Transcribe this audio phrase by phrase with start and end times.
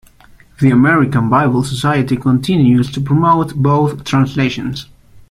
[0.59, 4.87] The American Bible Society continues to promote both translations.